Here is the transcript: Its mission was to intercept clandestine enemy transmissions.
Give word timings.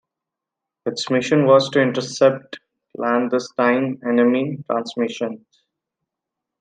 Its 0.87 1.11
mission 1.11 1.45
was 1.45 1.69
to 1.69 1.79
intercept 1.79 2.59
clandestine 2.97 3.99
enemy 4.03 4.57
transmissions. 4.67 5.45